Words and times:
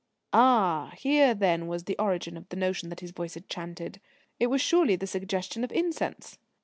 Ah, 0.33 0.93
here 0.97 1.35
then 1.35 1.67
was 1.67 1.83
the 1.83 1.95
origin 1.99 2.35
of 2.35 2.49
the 2.49 2.55
notion 2.55 2.89
that 2.89 3.01
his 3.01 3.11
voice 3.11 3.35
had 3.35 3.47
chanted: 3.47 4.01
it 4.39 4.47
was 4.47 4.59
surely 4.59 4.95
the 4.95 5.05
suggestion 5.05 5.63
of 5.63 5.71
incense. 5.71 6.39